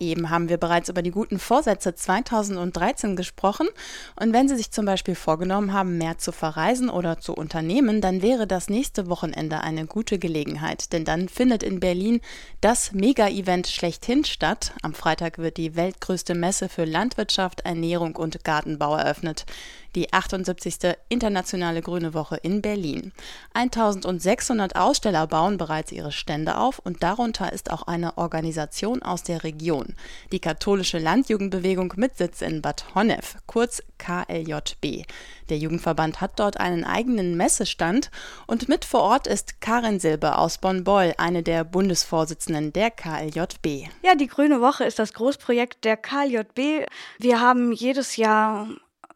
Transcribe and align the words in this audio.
Eben 0.00 0.30
haben 0.30 0.48
wir 0.48 0.56
bereits 0.56 0.88
über 0.88 1.02
die 1.02 1.10
guten 1.10 1.38
Vorsätze 1.38 1.94
2013 1.94 3.16
gesprochen. 3.16 3.68
Und 4.20 4.32
wenn 4.32 4.48
Sie 4.48 4.56
sich 4.56 4.70
zum 4.70 4.86
Beispiel 4.86 5.14
vorgenommen 5.14 5.72
haben, 5.72 5.98
mehr 5.98 6.18
zu 6.18 6.32
verreisen 6.32 6.90
oder 6.90 7.18
zu 7.18 7.34
unternehmen, 7.34 8.00
dann 8.00 8.20
wäre 8.20 8.46
das 8.46 8.68
nächste 8.68 9.08
Wochenende 9.08 9.60
eine 9.60 9.86
gute 9.86 10.18
Gelegenheit. 10.18 10.92
Denn 10.92 11.04
dann 11.04 11.28
findet 11.28 11.62
in 11.62 11.80
Berlin 11.80 12.20
das 12.60 12.92
Mega-Event 12.92 13.68
schlechthin 13.68 14.24
statt. 14.24 14.72
Am 14.82 14.94
Freitag 14.94 15.38
wird 15.38 15.56
die 15.56 15.76
weltgrößte 15.76 16.34
Messe 16.34 16.68
für 16.68 16.84
Landwirtschaft, 16.84 17.60
Ernährung 17.60 18.16
und 18.16 18.44
Gartenbau 18.44 18.96
eröffnet 18.96 19.46
die 19.94 20.12
78. 20.12 20.96
Internationale 21.08 21.82
Grüne 21.82 22.14
Woche 22.14 22.36
in 22.36 22.62
Berlin. 22.62 23.12
1600 23.54 24.76
Aussteller 24.76 25.26
bauen 25.26 25.56
bereits 25.56 25.92
ihre 25.92 26.12
Stände 26.12 26.58
auf 26.58 26.78
und 26.78 27.02
darunter 27.02 27.52
ist 27.52 27.70
auch 27.70 27.82
eine 27.82 28.18
Organisation 28.18 29.02
aus 29.02 29.22
der 29.22 29.44
Region, 29.44 29.83
die 30.32 30.40
katholische 30.40 30.98
Landjugendbewegung 30.98 31.92
mit 31.96 32.16
Sitz 32.16 32.42
in 32.42 32.62
Bad 32.62 32.94
Honnef, 32.94 33.36
kurz 33.46 33.82
KLJB. 33.98 35.06
Der 35.48 35.58
Jugendverband 35.58 36.20
hat 36.20 36.38
dort 36.38 36.58
einen 36.58 36.84
eigenen 36.84 37.36
Messestand 37.36 38.10
und 38.46 38.68
mit 38.68 38.84
vor 38.84 39.02
Ort 39.02 39.26
ist 39.26 39.60
Karin 39.60 40.00
Silber 40.00 40.38
aus 40.38 40.58
Bonn-Beul, 40.58 41.14
eine 41.18 41.42
der 41.42 41.64
Bundesvorsitzenden 41.64 42.72
der 42.72 42.90
KLJB. 42.90 43.88
Ja, 44.02 44.14
die 44.14 44.26
Grüne 44.26 44.60
Woche 44.60 44.84
ist 44.84 44.98
das 44.98 45.12
Großprojekt 45.12 45.84
der 45.84 45.96
KLJB. 45.96 46.86
Wir 47.18 47.40
haben 47.40 47.72
jedes 47.72 48.16
Jahr 48.16 48.68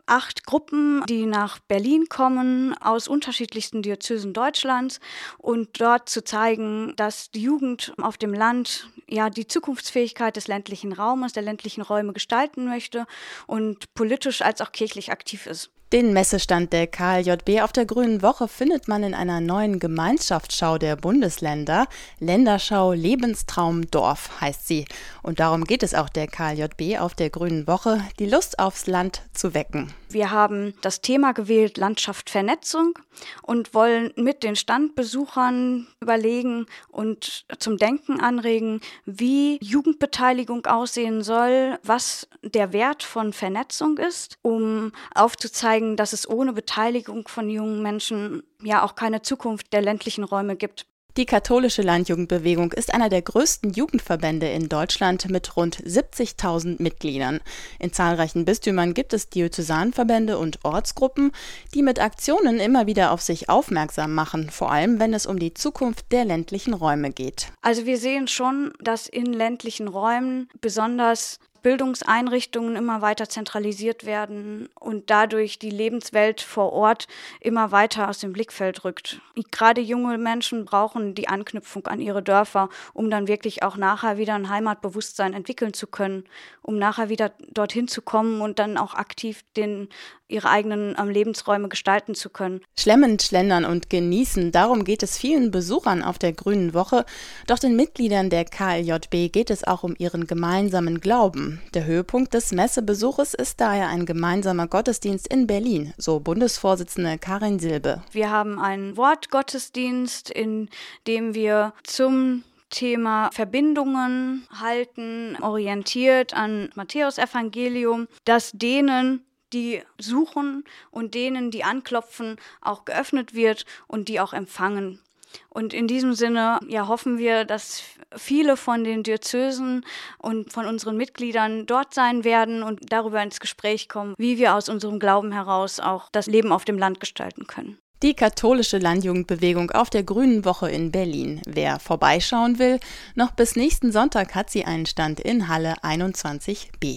acht 0.09 0.47
Gruppen, 0.47 1.05
die 1.09 1.27
nach 1.27 1.59
Berlin 1.59 2.09
kommen 2.09 2.77
aus 2.81 3.09
unterschiedlichsten 3.09 3.83
Diözesen 3.83 4.33
Deutschlands 4.33 5.01
und 5.39 5.81
dort 5.81 6.09
zu 6.09 6.25
zeigen, 6.25 6.95
dass 6.97 7.31
die 7.31 7.43
Jugend 7.43 7.93
auf 8.01 8.17
dem 8.17 8.33
Land 8.35 8.89
ja 9.09 9.31
die 9.31 9.47
Zukunftsfähigkeit 9.47 10.37
des 10.37 10.49
ländlichen 10.49 10.93
Raumes, 10.93 11.33
der 11.33 11.43
ländlichen 11.43 11.83
Räume 11.83 12.13
gestalten 12.13 12.67
möchte 12.67 13.07
und 13.47 13.93
politisch 13.95 14.43
als 14.43 14.61
auch 14.61 14.73
kirchlich 14.73 15.13
aktiv 15.13 15.47
ist. 15.47 15.71
Den 15.91 16.13
Messestand 16.13 16.75
der 16.75 16.87
KLJB 16.87 17.63
auf 17.63 17.73
der 17.73 17.87
Grünen 17.87 18.21
Woche 18.21 18.47
findet 18.47 18.89
man 18.89 19.03
in 19.03 19.15
einer 19.15 19.41
neuen 19.41 19.79
Gemeinschaftsschau 19.79 20.77
der 20.77 20.97
Bundesländer. 20.97 21.87
Länderschau 22.21 22.93
Lebenstraum 22.93 23.91
Dorf 23.91 24.39
heißt 24.39 24.69
sie. 24.69 24.85
Und 25.23 25.41
darum 25.41 25.65
geht 25.65 25.83
es 25.83 25.95
auch 25.95 26.11
der 26.11 26.27
KLJB 26.27 27.01
auf 27.01 27.15
der 27.15 27.31
Grünen 27.31 27.67
Woche, 27.67 28.05
die 28.19 28.27
Lust 28.27 28.59
aufs 28.59 28.87
Land 28.87 29.23
zu 29.33 29.55
wecken. 29.55 29.95
Wir 30.11 30.31
haben 30.31 30.75
das 30.81 31.01
Thema 31.01 31.33
gewählt 31.33 31.77
Landschaft 31.77 32.31
Vernetzung 32.31 32.99
und 33.43 33.75
wollen 33.75 34.13
mit 34.17 34.43
den 34.43 34.57
Standbesuchern 34.57 35.87
überlegen 36.01 36.67
und 36.89 37.45
zum 37.59 37.77
Denken 37.77 38.21
anregen, 38.21 38.81
wie 39.05 39.59
Jugendbeteiligung 39.63 40.67
aussehen 40.67 41.23
soll, 41.23 41.79
was 41.83 42.29
der 42.43 42.73
Wert 42.73 43.03
von 43.03 43.33
Vernetzung 43.33 43.99
ist, 43.99 44.39
um 44.43 44.93
aufzuzeigen, 45.15 45.78
dass 45.97 46.13
es 46.13 46.29
ohne 46.29 46.53
Beteiligung 46.53 47.29
von 47.29 47.49
jungen 47.49 47.83
Menschen 47.83 48.43
ja 48.63 48.83
auch 48.83 48.95
keine 48.95 49.23
Zukunft 49.23 49.73
der 49.73 49.83
ländlichen 49.83 50.25
Räume 50.25 50.57
gibt. 50.57 50.87
Die 51.19 51.27
katholische 51.27 51.83
Landjugendbewegung 51.83 52.71
ist 52.71 52.95
einer 52.95 53.09
der 53.09 53.23
größten 53.23 53.73
Jugendverbände 53.73 54.49
in 54.49 54.69
Deutschland 54.69 55.29
mit 55.29 55.57
rund 55.57 55.77
70.000 55.83 56.81
Mitgliedern. 56.81 57.41
In 57.81 57.93
zahlreichen 57.93 58.45
Bistümern 58.45 58.95
gibt 58.95 59.13
es 59.13 59.29
Diözesanverbände 59.29 60.39
und 60.39 60.65
Ortsgruppen, 60.65 61.33
die 61.75 61.83
mit 61.83 62.01
Aktionen 62.01 62.61
immer 62.61 62.87
wieder 62.87 63.11
auf 63.11 63.21
sich 63.21 63.49
aufmerksam 63.49 64.15
machen, 64.15 64.49
vor 64.49 64.71
allem 64.71 65.01
wenn 65.01 65.13
es 65.13 65.27
um 65.27 65.41
die 65.41 65.55
Zukunft 65.55 66.13
der 66.13 66.25
ländlichen 66.25 66.73
Räume 66.73 67.11
geht. 67.11 67.49
Also 67.63 67.85
wir 67.85 67.99
sehen 67.99 68.29
schon, 68.29 68.73
dass 68.79 69.09
in 69.09 69.27
ländlichen 69.33 69.89
Räumen 69.89 70.49
besonders 70.61 71.41
Bildungseinrichtungen 71.63 72.77
immer 72.77 73.03
weiter 73.03 73.29
zentralisiert 73.29 74.07
werden 74.07 74.69
und 74.79 75.11
dadurch 75.11 75.59
die 75.59 75.71
Lebenswelt 75.71 76.41
vor 76.41 76.73
Ort 76.73 77.07
immer 77.41 77.73
weiter 77.73 78.09
aus 78.09 78.19
dem 78.19 78.33
Blickfeld 78.33 78.85
rückt. 78.85 79.21
Gerade 79.51 79.81
junge 79.81 80.19
Menschen 80.19 80.65
brauchen 80.65 81.15
die 81.15 81.29
Anknüpfung 81.29 81.87
an 81.87 82.01
ihre 82.01 82.23
Dörfer, 82.23 82.69
um 82.95 83.11
dann 83.11 83.29
wirklich 83.29 83.63
auch 83.63 83.77
nachher 83.77 84.19
wieder 84.19 84.35
ein 84.35 84.49
Heimatbewusstsein 84.49 85.35
entwickeln 85.35 85.75
zu 85.75 85.87
können, 85.87 86.25
um 86.63 86.79
nachher 86.79 87.09
wieder 87.09 87.33
dorthin 87.53 87.89
zu 87.89 88.03
kommen 88.03 88.41
und 88.41 88.59
dann 88.59 88.77
auch 88.77 88.95
aktiv 88.95 89.45
den 89.57 89.89
ihre 90.29 90.51
eigenen 90.51 90.95
ähm, 90.99 91.09
Lebensräume 91.09 91.69
gestalten 91.69 92.15
zu 92.15 92.31
können. 92.31 92.61
Schlemmend, 92.79 93.23
schlendern 93.23 93.65
und 93.65 93.91
genießen, 93.91 94.53
darum 94.53 94.85
geht 94.85 95.03
es 95.03 95.19
vielen 95.19 95.51
Besuchern 95.51 96.03
auf 96.03 96.19
der 96.19 96.33
Grünen 96.33 96.75
Woche. 96.75 97.05
Doch 97.47 97.59
den 97.59 97.77
Mitgliedern 97.77 98.31
der 98.31 98.45
KLJB 98.45 99.33
geht 99.33 99.51
es 99.51 99.65
auch 99.65 99.83
um 99.83 99.95
ihren 99.99 100.27
gemeinsamen 100.27 101.01
Glauben. 101.01 101.48
Der 101.75 101.87
Höhepunkt 101.87 102.35
des 102.35 102.53
Messebesuches 102.53 103.35
ist 103.35 103.61
daher 103.61 103.89
ein 103.89 104.07
gemeinsamer 104.07 104.67
Gottesdienst 104.67 105.27
in 105.27 105.47
Berlin, 105.47 105.95
so 105.97 106.21
Bundesvorsitzende 106.21 107.19
Karin 107.19 107.59
Silbe. 107.59 108.03
Wir 108.13 108.31
haben 108.31 108.59
einen 108.59 108.97
Wortgottesdienst, 108.97 110.31
in 110.31 110.69
dem 111.07 111.35
wir 111.35 111.73
zum 111.85 112.45
Thema 112.71 113.31
Verbindungen 113.33 114.47
halten, 114.51 115.37
orientiert 115.41 116.35
an 116.35 116.71
Matthäusevangelium, 116.75 118.09
das 118.25 118.53
denen, 118.53 119.25
die 119.53 119.83
suchen 119.99 120.65
und 120.91 121.15
denen, 121.15 121.51
die 121.51 121.65
anklopfen, 121.65 122.37
auch 122.61 122.85
geöffnet 122.85 123.35
wird 123.35 123.65
und 123.87 124.09
die 124.09 124.21
auch 124.21 124.33
empfangen. 124.33 125.01
Und 125.49 125.75
in 125.75 125.87
diesem 125.87 126.15
Sinne 126.15 126.61
ja, 126.69 126.89
hoffen 126.89 127.19
wir, 127.19 127.45
dass 127.45 127.83
viele 128.17 128.57
von 128.57 128.85
den 128.85 129.03
Diözesen 129.03 129.85
und 130.19 130.53
von 130.53 130.67
unseren 130.67 130.97
Mitgliedern 130.97 131.67
dort 131.67 131.95
sein 131.95 132.25
werden 132.25 132.63
und 132.63 132.93
darüber 132.93 133.23
ins 133.23 133.41
Gespräch 133.41 133.89
kommen, 133.89 134.15
wie 134.19 134.39
wir 134.39 134.55
aus 134.55 134.69
unserem 134.69 134.99
Glauben 134.99 135.33
heraus 135.33 135.81
auch 135.81 136.09
das 136.11 136.27
Leben 136.27 136.53
auf 136.53 136.65
dem 136.65 136.79
Land 136.79 137.01
gestalten 137.01 137.47
können. 137.47 137.79
Die 138.03 138.15
katholische 138.15 138.79
Landjugendbewegung 138.79 139.73
auf 139.73 139.91
der 139.91 140.05
Grünen 140.05 140.45
Woche 140.45 140.71
in 140.71 140.93
Berlin. 140.93 141.43
Wer 141.47 141.81
vorbeischauen 141.81 142.61
will, 142.61 142.79
noch 143.17 143.33
bis 143.33 143.57
nächsten 143.57 143.91
Sonntag 143.91 144.37
hat 144.37 144.51
sie 144.51 144.65
einen 144.65 144.87
Stand 144.87 145.19
in 145.19 145.49
Halle 145.49 145.75
21b. 145.83 146.97